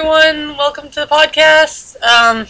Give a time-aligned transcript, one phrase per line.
[0.00, 0.56] everyone.
[0.56, 2.00] Welcome to the podcast.
[2.02, 2.46] Um,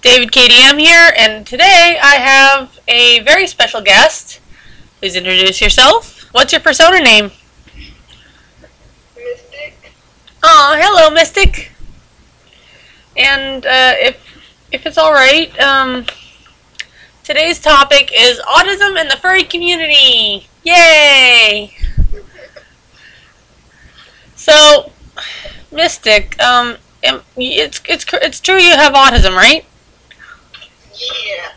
[0.00, 4.40] David KDM here, and today I have a very special guest.
[4.98, 6.22] Please introduce yourself.
[6.32, 7.30] What's your persona name?
[9.14, 9.92] Mystic.
[10.42, 11.72] Oh, hello, Mystic.
[13.18, 14.16] And uh, if
[14.72, 16.06] if it's all right, um,
[17.22, 20.48] today's topic is autism in the furry community.
[20.64, 21.76] Yay!
[24.34, 24.90] So,
[25.72, 26.76] Mystic, um,
[27.36, 29.64] it's it's it's true you have autism, right?
[30.94, 31.52] Yeah.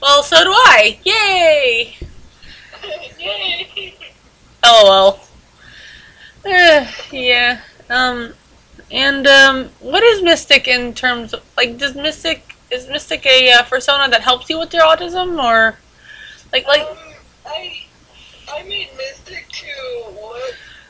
[0.00, 0.98] Well, so do I.
[1.04, 1.96] Yay!
[3.18, 3.94] Yay.
[4.64, 5.20] LOL.
[6.44, 7.60] Eh, yeah.
[7.90, 8.34] Um,
[8.90, 11.78] and um, what is Mystic in terms of like?
[11.78, 15.76] Does Mystic is Mystic a uh, persona that helps you with your autism, or
[16.52, 16.82] like like?
[16.82, 16.96] Um,
[17.46, 17.84] I
[18.52, 19.66] I made Mystic to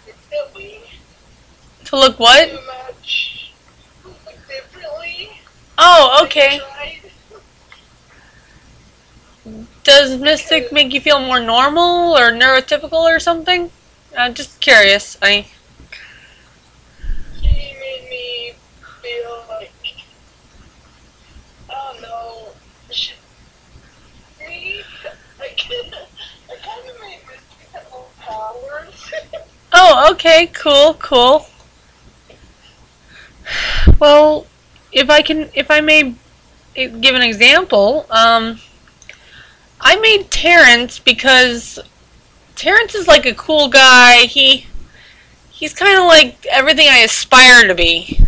[0.06, 0.71] differently.
[1.92, 2.48] To look what?
[2.48, 3.52] To match
[4.02, 4.16] look
[4.48, 5.28] differently.
[5.76, 6.58] Oh, okay.
[9.84, 13.70] Does Mystic make you feel more normal or neurotypical or something?
[14.16, 15.18] Uh, just curious.
[15.20, 15.44] I
[17.42, 18.54] She made me
[19.02, 19.72] feel like
[21.68, 22.52] I don't know.
[24.40, 24.80] Me,
[25.38, 26.08] I kind of
[26.48, 29.12] I kind of made Mystic have powers.
[29.74, 31.46] Oh, okay, cool, cool.
[33.98, 34.46] Well,
[34.92, 36.14] if I can, if I may
[36.76, 38.58] eh, give an example, um,
[39.80, 41.78] I made Terrence because
[42.54, 44.26] Terrence is like a cool guy.
[44.26, 44.66] He
[45.50, 48.18] he's kind of like everything I aspire to be.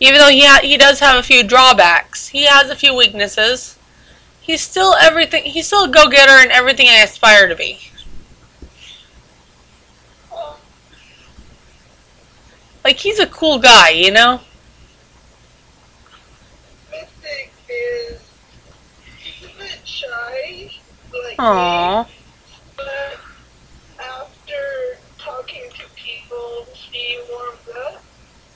[0.00, 3.78] Even though he ha- he does have a few drawbacks, he has a few weaknesses.
[4.40, 5.44] He's still everything.
[5.44, 7.80] He's still a go-getter and everything I aspire to be.
[10.32, 10.56] um,
[12.86, 14.38] Like he's a cool guy, you know.
[16.92, 18.20] Mystic is
[19.42, 20.70] a bit shy,
[21.12, 22.12] like me.
[22.76, 23.18] But
[23.98, 28.04] after talking to people, she warms up.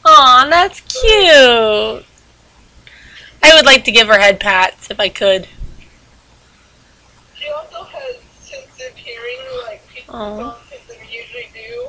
[0.04, 2.06] Aw, that's cute.
[3.42, 5.48] I would like to give her head pats if I could.
[7.34, 10.38] She also has sensitive hearing, like people Aw.
[10.38, 11.88] don't think they usually do.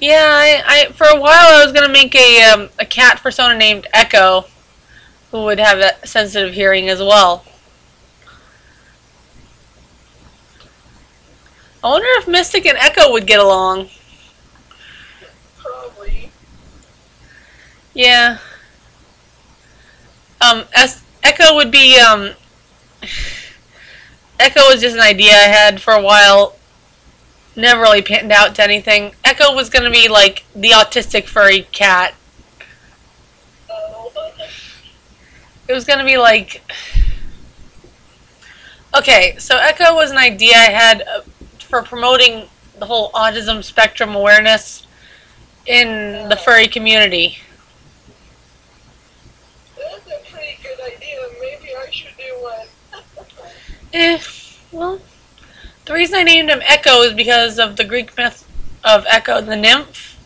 [0.00, 3.56] Yeah, I, I for a while I was gonna make a um, a cat persona
[3.56, 4.46] named Echo,
[5.30, 7.44] who would have a sensitive hearing as well.
[11.82, 13.88] I wonder if Mystic and Echo would get along.
[15.58, 16.30] Probably.
[17.94, 18.38] Yeah.
[20.40, 22.32] Um, as Echo would be um.
[24.40, 26.56] Echo was just an idea I had for a while.
[27.56, 29.14] Never really panned out to anything.
[29.24, 32.14] Echo was gonna be like the autistic furry cat.
[35.68, 36.62] It was gonna be like.
[38.96, 41.20] Okay, so Echo was an idea I had uh,
[41.58, 44.86] for promoting the whole autism spectrum awareness
[45.66, 47.38] in the furry community.
[49.76, 51.18] That's a pretty good idea.
[51.40, 52.66] Maybe I should do one.
[53.92, 54.18] Eh,
[54.72, 55.00] well,
[55.90, 58.48] the reason I named him Echo is because of the Greek myth
[58.84, 60.16] of Echo the nymph.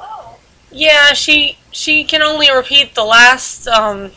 [0.00, 0.38] oh.
[0.70, 4.12] Yeah, she she can only repeat the last um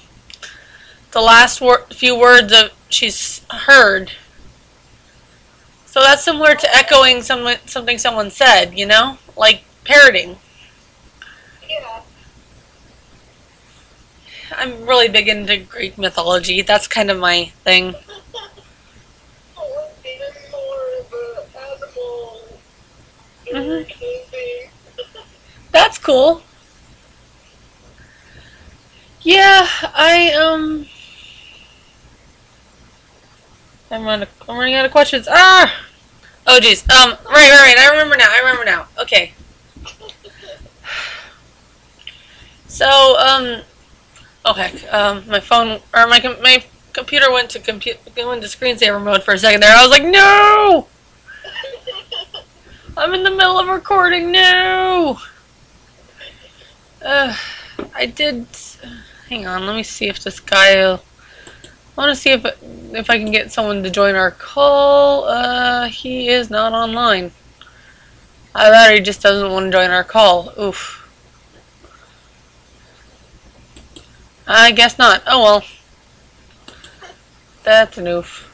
[1.11, 4.13] the last wor- few words of she's heard.
[5.85, 10.37] So that's similar to echoing someone something someone said, you know, like parroting.
[11.69, 12.03] Yeah.
[14.49, 16.61] I'm really big into Greek mythology.
[16.61, 17.95] That's kind of my thing.
[23.53, 23.85] Mhm.
[24.29, 24.69] thing.
[25.71, 26.41] That's cool.
[29.21, 30.87] Yeah, I um.
[33.89, 34.27] I'm running.
[34.47, 35.27] I'm running out of questions.
[35.29, 35.73] Ah.
[36.45, 36.83] Oh jeez.
[36.89, 37.11] Um.
[37.25, 37.49] Right.
[37.49, 37.61] Right.
[37.61, 37.77] Right.
[37.77, 38.27] I remember now.
[38.29, 38.87] I remember now.
[38.99, 39.33] Okay.
[42.67, 43.61] So um.
[44.45, 44.93] Oh heck.
[44.93, 45.27] Um.
[45.27, 46.63] My phone or my my
[46.93, 49.75] computer went to compute went to screensaver mode for a second there.
[49.75, 50.87] I was like, no.
[52.97, 54.31] I'm in the middle of recording.
[54.31, 55.19] now.
[57.05, 57.37] Uh,
[57.93, 58.47] I did.
[59.29, 60.81] Hang on, let me see if this guy.
[60.81, 60.99] I
[61.95, 62.43] want to see if
[62.95, 65.25] if I can get someone to join our call.
[65.25, 67.31] Uh, he is not online.
[68.55, 70.51] I bet he just doesn't want to join our call.
[70.59, 71.07] Oof.
[74.47, 75.21] I guess not.
[75.27, 75.63] Oh well.
[77.63, 78.46] That's an oof.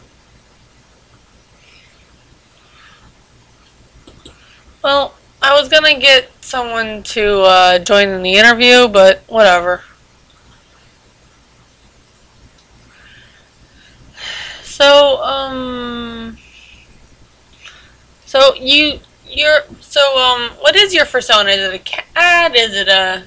[4.84, 9.82] Well, I was gonna get someone to uh, join in the interview, but whatever.
[14.64, 16.38] So, um,
[18.26, 21.52] so you, you're, so, um, what is your persona?
[21.52, 22.54] Is it a cat?
[22.54, 23.24] Is it a,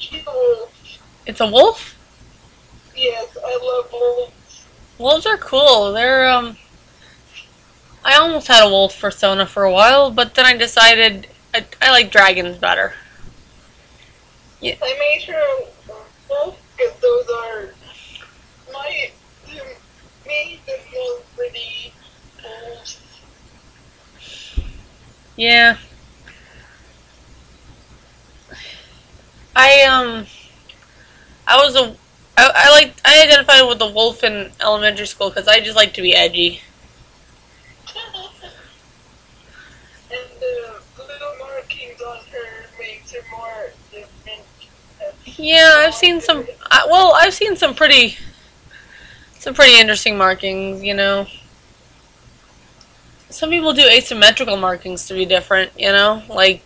[0.00, 0.68] People,
[1.26, 1.96] it's a wolf?
[2.96, 4.66] yes, I love wolves.
[4.98, 5.92] Wolves are cool.
[5.92, 6.56] They're, um,
[8.06, 11.90] I almost had a wolf persona for a while, but then I decided I, I
[11.90, 12.94] like dragons better.
[14.62, 15.66] I made sure
[16.30, 17.74] wolf because those are
[18.72, 19.10] my
[20.24, 21.92] me the most pretty
[22.44, 23.00] wolves.
[25.34, 25.76] Yeah.
[29.56, 30.26] I um
[31.48, 31.96] I was a
[32.38, 35.92] I, I like I identified with the wolf in elementary school because I just like
[35.94, 36.60] to be edgy.
[40.10, 44.42] and the little markings on her makes her more different.
[45.38, 46.46] Yeah, I've seen some.
[46.70, 48.16] I, well, I've seen some pretty
[49.38, 50.82] some pretty interesting markings.
[50.82, 51.26] You know,
[53.30, 55.72] some people do asymmetrical markings to be different.
[55.78, 56.62] You know, like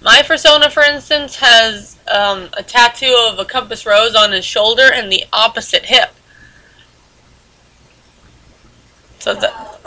[0.00, 4.90] my persona, for instance, has um, a tattoo of a compass rose on his shoulder
[4.92, 6.10] and the opposite hip.
[9.20, 9.78] So that.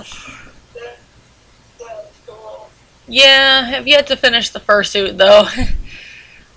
[3.07, 5.47] Yeah, I've yet to finish the fursuit though.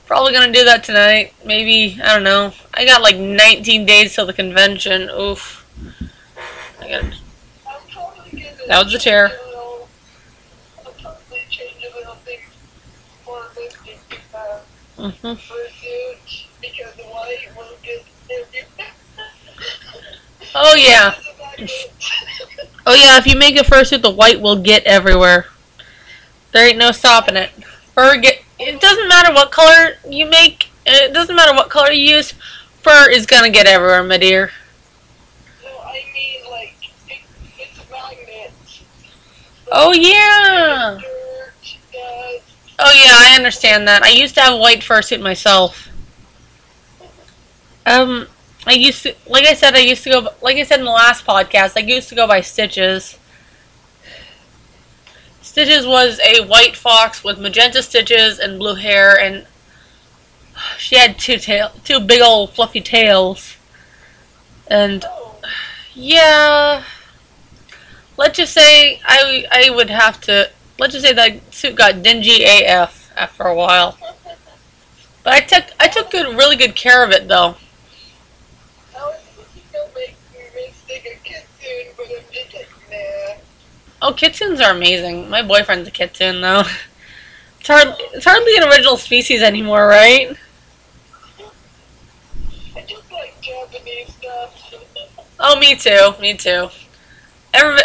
[0.08, 1.34] Probably gonna do that tonight.
[1.44, 2.55] Maybe I don't know.
[2.72, 5.10] I got like 19 days till the convention.
[5.10, 5.66] Oof.
[6.81, 7.05] I got.
[8.69, 9.28] That was the uh,
[14.96, 15.34] hmm
[16.62, 17.37] get everywhere.
[20.54, 21.14] Oh yeah.
[22.87, 23.19] Oh yeah.
[23.19, 25.46] If you make a fursuit, the white will get everywhere.
[26.52, 27.50] There ain't no stopping it.
[27.94, 28.38] Fur get.
[28.58, 30.70] It doesn't matter what color you make.
[30.84, 32.34] It doesn't matter what color you use.
[32.82, 34.50] Fur is gonna get everywhere, my dear.
[35.62, 36.75] No, I mean like
[37.08, 37.20] it,
[37.58, 38.82] it's magnets.
[39.70, 40.99] Oh yeah.
[41.00, 42.44] Dirt, dust.
[42.78, 44.02] Oh yeah, I understand that.
[44.02, 45.88] I used to have a white fursuit myself.
[47.87, 48.28] Um,
[48.66, 50.90] I used to, like I said, I used to go, like I said in the
[50.90, 53.19] last podcast, I used to go by Stitches.
[55.58, 59.44] Stitches was a white fox with magenta stitches and blue hair, and
[60.78, 63.56] she had two tail, two big old fluffy tails.
[64.69, 65.05] And
[65.94, 66.84] yeah,
[68.16, 70.49] let's just say I I would have to.
[70.78, 73.99] Let's just say that suit got dingy AF after a while.
[75.25, 77.56] But I took I took good, really good care of it though.
[78.96, 80.14] I was thinking of making
[80.54, 83.34] Mystic a kitsune, but I'm just like, nah.
[84.00, 85.29] Oh, kitsunes are amazing.
[85.29, 86.62] My boyfriend's a kitsune though.
[87.61, 87.89] It's hard.
[88.15, 90.37] It's hardly an original species anymore, right?
[92.77, 94.75] I just like Japanese stuff.
[95.41, 96.12] Oh, me too.
[96.21, 96.69] Me too.
[97.53, 97.81] Every,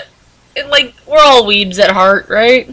[0.56, 2.68] it, like we're all weebs at heart, right?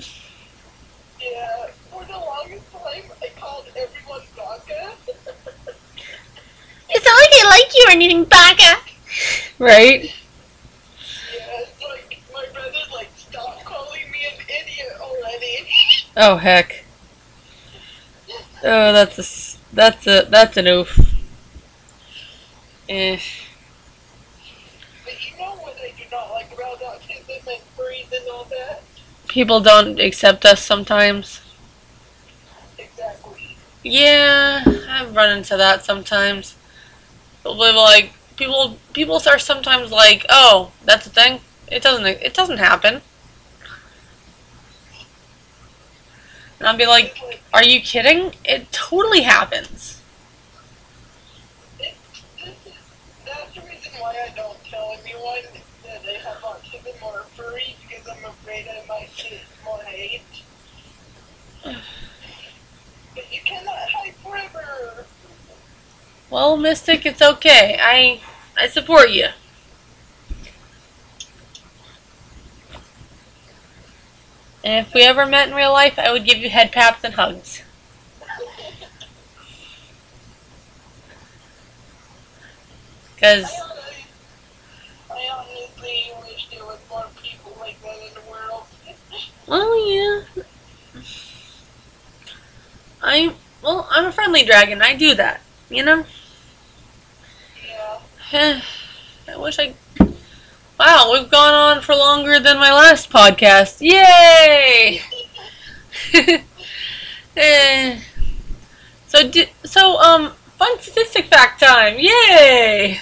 [1.20, 4.92] yeah, for the longest time, I called everyone Baka.
[6.90, 8.80] It's not like I like you or anything, Baka.
[9.58, 10.12] Right?
[16.16, 16.84] Oh heck.
[18.62, 20.98] Oh, that's a that's a that's an oof.
[22.88, 23.20] Eh.
[25.04, 28.82] But you know what I do not like about autism and furries and all that?
[29.28, 31.40] People don't accept us sometimes.
[32.78, 33.56] Exactly.
[33.82, 36.56] Yeah, I've run into that sometimes.
[37.44, 42.58] People like people people are sometimes like, "Oh, that's a thing." It doesn't it doesn't
[42.58, 43.02] happen.
[46.60, 47.18] And I'll be like,
[47.52, 48.34] "Are you kidding?
[48.44, 50.00] It totally happens."
[51.78, 51.96] it,
[53.24, 55.42] that's the reason why I don't tell anyone
[55.84, 60.22] that I have autism or furry because I'm afraid I might get more hate.
[63.14, 65.06] But you cannot hide forever.
[66.30, 67.78] Well, Mystic, it's okay.
[67.80, 68.20] I
[68.56, 69.28] I support you.
[74.70, 77.14] And if we ever met in real life, I would give you head pats and
[77.14, 77.62] hugs.
[83.18, 84.04] Cause I, honestly-
[85.10, 88.62] I honestly wish there was more people like that in the world.
[89.48, 90.44] Well, yeah.
[93.02, 94.82] I well, I'm a friendly dragon.
[94.82, 96.06] I do that, you know.
[98.32, 98.62] yeah.
[99.28, 99.74] I wish I.
[100.80, 103.82] Wow, we've gone on for longer than my last podcast.
[103.82, 105.02] Yay!
[107.36, 108.00] Eh.
[109.06, 111.96] So, di- so, um, fun statistic fact time!
[111.98, 113.00] Yay!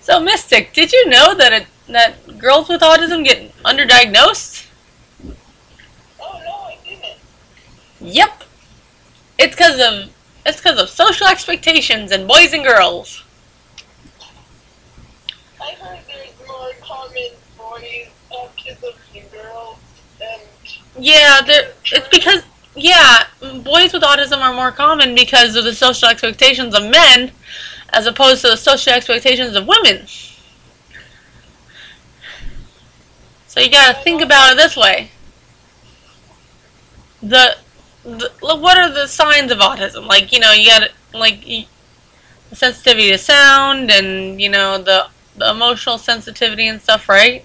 [0.00, 4.66] So, Mystic, did you know that it, that girls with autism get underdiagnosed?
[6.20, 7.18] Oh no, I didn't.
[8.00, 8.44] Yep.
[9.38, 10.10] It's because of
[10.44, 13.22] it's because of social expectations and boys and girls.
[15.60, 18.08] I heard there's more common boys
[20.98, 21.40] Yeah.
[21.46, 22.42] It's because
[22.74, 27.32] yeah, boys with autism are more common because of the social expectations of men,
[27.90, 30.06] as opposed to the social expectations of women.
[33.46, 35.10] So you gotta think about it this way.
[37.22, 37.56] The,
[38.04, 40.06] the what are the signs of autism?
[40.06, 41.66] Like you know, you got like y-
[42.50, 47.44] the sensitivity to sound, and you know the the emotional sensitivity and stuff, right?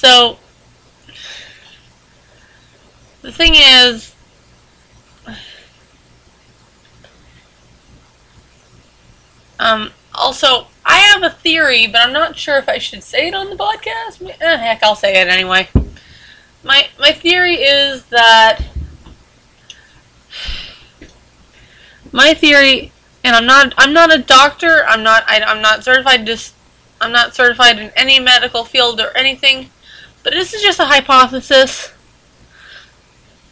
[0.00, 0.38] So
[3.20, 4.14] the thing is,
[9.58, 13.34] um, also I have a theory, but I'm not sure if I should say it
[13.34, 14.26] on the podcast.
[14.40, 15.68] Eh, heck, I'll say it anyway.
[16.64, 18.62] My my theory is that
[22.10, 22.90] my theory,
[23.22, 24.82] and I'm not I'm not a doctor.
[24.88, 26.24] I'm not I, I'm not certified.
[26.24, 26.54] Just
[27.02, 29.68] I'm not certified in any medical field or anything.
[30.22, 31.92] But this is just a hypothesis.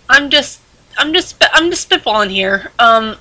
[0.09, 0.61] I'm just,
[0.97, 2.71] I'm just, I'm just spitballing here.
[2.79, 3.17] Um,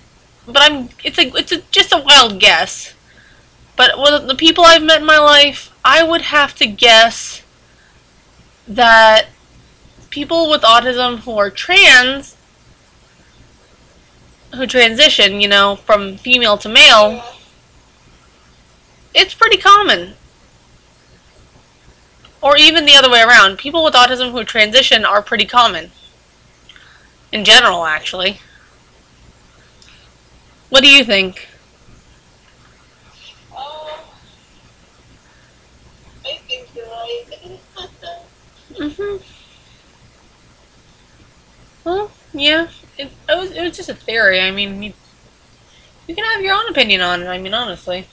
[0.46, 2.94] but I'm, it's a, it's a, just a wild guess.
[3.76, 7.44] But with the people I've met in my life, I would have to guess
[8.68, 9.28] that
[10.10, 12.36] people with autism who are trans,
[14.56, 17.24] who transition, you know, from female to male,
[19.14, 20.16] it's pretty common.
[22.42, 23.58] Or even the other way around.
[23.58, 25.92] People with autism who transition are pretty common.
[27.32, 28.40] In general, actually.
[30.70, 31.48] What do you think?
[38.78, 39.24] Mm-hmm.
[41.84, 42.68] Well, yeah.
[42.98, 44.40] It, it, was, it was just a theory.
[44.40, 44.94] I mean, you,
[46.08, 48.08] you can have your own opinion on it, I mean, honestly.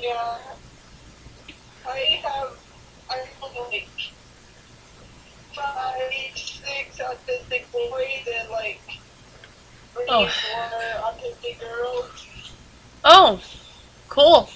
[0.00, 0.38] yeah,
[6.98, 8.80] autistic boys and like
[9.94, 10.26] three, Oh.
[10.28, 12.26] four autistic girls.
[13.04, 13.40] Oh,
[14.08, 14.50] cool.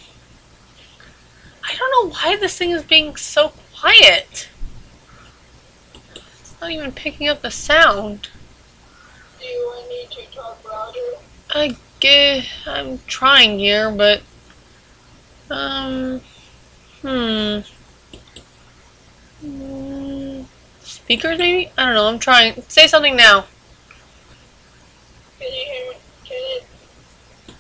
[1.65, 4.49] I don't know why this thing is being so quiet.
[6.41, 8.29] It's not even picking up the sound.
[9.41, 10.99] Do want me to talk louder?
[11.55, 14.23] I get, I'm trying here, but
[15.51, 16.21] um,
[17.03, 17.61] hmm.
[21.05, 21.71] Speakers, maybe?
[21.77, 22.07] I don't know.
[22.07, 22.63] I'm trying.
[22.69, 23.47] Say something now.
[25.39, 25.97] Can you hear me?
[26.25, 26.67] Can it?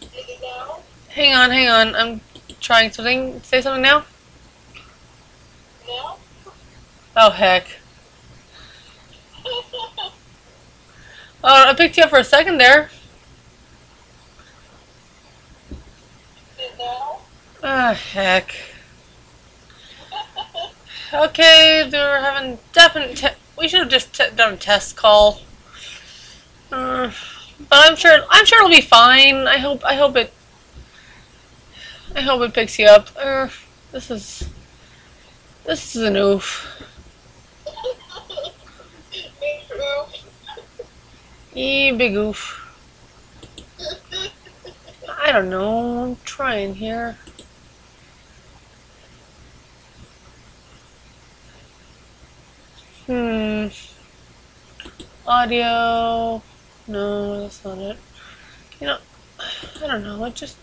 [0.01, 0.79] Is it now?
[1.09, 1.95] Hang on, hang on.
[1.97, 2.21] I'm
[2.61, 3.43] trying something.
[3.43, 4.05] Say something now.
[5.89, 6.17] Now?
[7.17, 7.67] Oh heck.
[11.45, 12.89] Oh, I picked you up for a second there.
[15.73, 15.79] Is
[16.61, 17.19] it now?
[17.65, 18.55] Ah, heck.
[21.15, 23.17] Okay, they're having definite.
[23.19, 25.41] Te- we should have just done a test call.
[26.71, 27.13] Uh,
[27.59, 28.25] but I'm sure.
[28.31, 29.47] I'm sure it'll be fine.
[29.47, 29.85] I hope.
[29.85, 30.33] I hope it.
[32.17, 33.09] I hope it picks you up.
[33.15, 33.49] Uh,
[33.91, 34.49] this is.
[35.65, 36.83] This is an oof.
[39.41, 40.05] Me too.
[41.55, 42.59] E big oof.
[45.21, 46.05] I don't know.
[46.05, 47.19] I'm trying here.
[53.13, 53.67] Hmm.
[55.27, 56.43] Audio.
[56.89, 57.99] No, that's not it.
[58.81, 58.99] You know,
[59.39, 60.25] I don't know.
[60.25, 60.57] It just.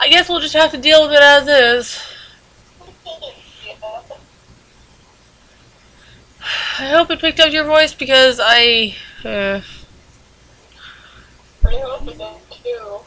[0.00, 2.02] I guess we'll just have to deal with it as is.
[6.80, 8.96] I hope it picked up your voice because I.
[9.24, 9.60] Uh,
[11.64, 12.98] I hope it does too.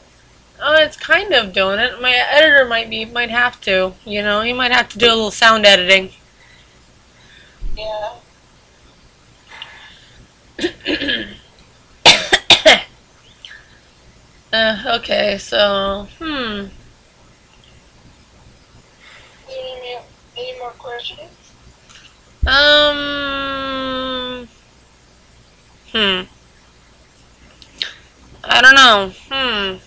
[0.61, 2.01] Oh, it's kind of doing it.
[2.01, 3.91] My editor might be might have to.
[4.05, 6.11] You know, he might have to do a little sound editing.
[7.77, 8.13] Yeah.
[14.53, 16.67] uh, okay, so hmm.
[19.49, 20.03] Any more,
[20.37, 21.29] any more questions?
[22.47, 24.47] Um.
[25.91, 26.21] Hmm.
[28.43, 29.11] I don't know.
[29.29, 29.77] Hmm.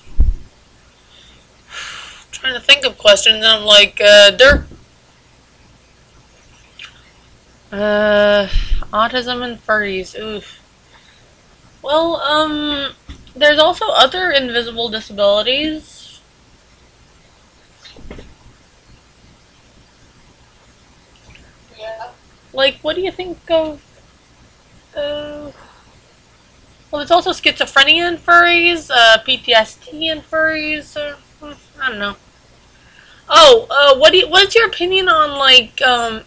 [2.33, 4.67] trying to think of questions, I'm like, uh, Dirk.
[7.71, 8.47] Uh,
[8.93, 10.19] autism and furries.
[10.19, 10.61] Oof.
[11.83, 12.93] Well, um,
[13.37, 16.21] there's also other invisible disabilities.
[21.79, 22.11] Yeah.
[22.53, 23.83] Like, what do you think of?
[24.97, 25.53] Uh,
[26.91, 30.97] well, there's also schizophrenia in furries, uh, PTSD in furries.
[31.81, 32.17] I don't know.
[33.29, 36.23] Oh, uh, what do you, what's your opinion on like um,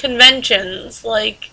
[0.00, 1.04] conventions?
[1.04, 1.50] Like,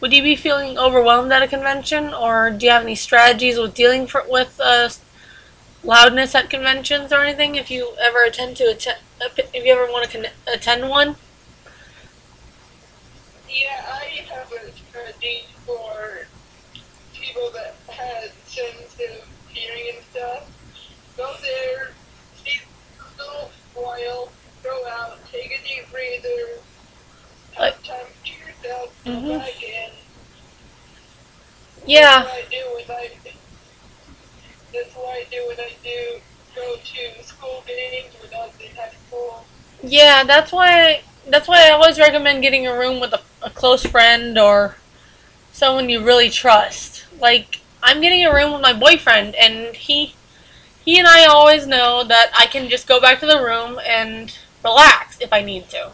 [0.00, 3.74] would you be feeling overwhelmed at a convention, or do you have any strategies with
[3.74, 4.88] dealing for, with uh,
[5.82, 7.56] loudness at conventions or anything?
[7.56, 11.16] If you ever attend to attend, if you ever want to con- attend one.
[13.48, 16.26] Yeah, I have a strategy for
[17.14, 20.48] people that have sensitive hearing and stuff.
[21.16, 21.90] Go there,
[22.44, 22.60] see
[23.00, 24.30] a little while,
[24.62, 26.60] go out, take a deep breather,
[27.58, 29.48] Like- have time to yourself, come Mhm.
[31.86, 32.22] Yeah.
[32.22, 33.10] That's what I do I,
[34.72, 36.20] that's what I do when I do
[36.54, 39.44] go to school games when I in high school.
[39.82, 43.84] Yeah, that's why that's why I always recommend getting a room with a, a close
[43.84, 44.76] friend or
[45.52, 47.06] someone you really trust.
[47.20, 50.14] Like I'm getting a room with my boyfriend and he
[50.84, 54.36] he and I always know that I can just go back to the room and
[54.64, 55.92] relax if I need to.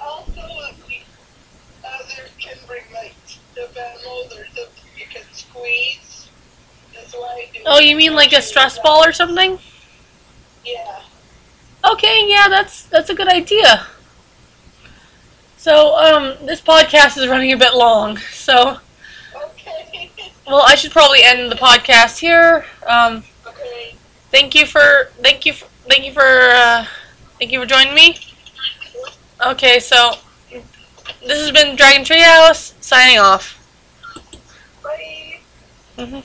[0.00, 0.72] Also, uh,
[1.84, 6.28] others can bring like stuffed animals or something you can squeeze.
[6.94, 7.62] That's why I do.
[7.66, 9.58] Oh, you mean like a stress ball or something?
[10.64, 11.02] Yeah.
[11.84, 13.86] Okay, yeah, that's that's a good idea.
[15.56, 18.78] So, um, this podcast is running a bit long, so
[19.34, 20.10] Okay.
[20.46, 22.64] well, I should probably end the podcast here.
[22.88, 23.96] Um, okay.
[24.30, 26.86] thank you for thank you for, thank you for uh,
[27.38, 28.16] thank you for joining me.
[29.44, 30.12] Okay, so
[31.20, 33.58] this has been Dragon Treehouse signing off.
[34.82, 35.40] Bye.
[35.98, 36.20] hmm